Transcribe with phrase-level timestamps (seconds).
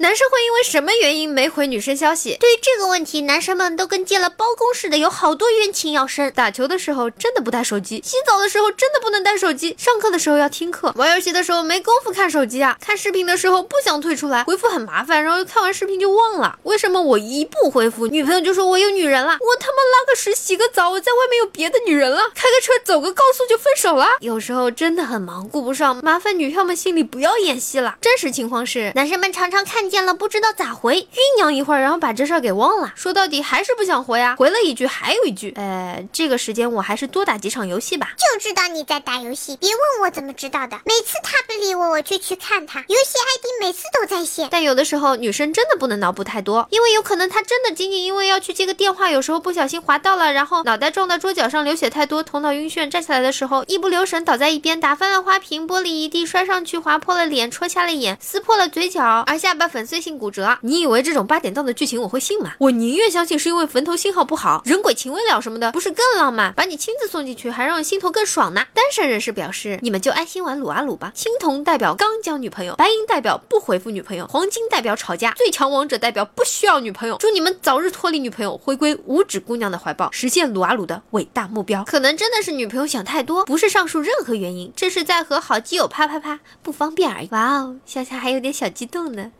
[0.00, 2.36] 男生会因为什么原因没回女生消息？
[2.38, 6.30] 对于这个问题，男生们都跟接了包公似的，有好多冤情要生。
[6.36, 16.56] 打球的时候真的不带手机，洗澡的时候真的不能带手机，上课的时候要听课，玩游戏的时候没工夫看手机啊，看视频的时候不想退出来，回复很麻烦，然后看完视频就忘了。
[16.62, 19.32] 为什么我一不回复，女朋友就说我有女人了？
[19.40, 22.30] 我他妈拉个屎洗个澡，我在外面有别的女人了？
[22.36, 24.06] 开个车走个高速就分手了？
[24.20, 27.96] 有时候真的很忙，顾不上，麻烦女票们心里不要演戏了。
[28.00, 32.92] 真实情况是，男生们常常看见了不知道咋回，酝酿一会儿，然后把这事儿给忘了。
[32.94, 38.10] 说到底还是不想回啊，回了一句还有一句，呃，这个时间我还是多打几场游戏吧。
[38.16, 40.78] 就知道你在打游戏，别问我怎么知道的。
[40.84, 44.48] 每次他不理我，我就去看他，游戏 ID 每次都在线。
[44.50, 60.58] 但有的时候女生真的不能脑补太多，因为有可能她真的仅仅因为要去接个电话，有时候不小心滑到了，然后脑袋撞到桌角上，流血太多，头脑晕眩，站起来的时候一不留神倒在一边，打翻了花瓶，玻璃一地，摔上去划破了脸，戳瞎了眼，撕破了嘴角，而下巴粉粉碎性骨折。
[60.62, 62.54] 你以为这种八点档的剧情我会信吗？
[62.58, 66.52] 我宁愿相信是因为坟头信号不好，人鬼情未了什么的，不是更浪漫？
[66.54, 68.64] 把你亲自送进去，还让人心头更爽呢。
[68.74, 71.12] 单身人士表示，你们就安心玩撸啊撸吧。
[71.14, 77.16] 青铜代表刚交女朋友，白银代表不回复女朋友，黄金代表吵架，最强王者代表不需要女朋友。
[77.20, 81.84] 祝你们早日脱离女朋友，回归五指姑娘的怀抱，实现撸啊撸的伟大目标。
[81.84, 87.28] 可能真的是女朋友想太多，不是上述任何原因，这是在和好基友啪啪啪不方便而已。
[87.30, 89.30] 哇哦，夏夏还有点小激动呢。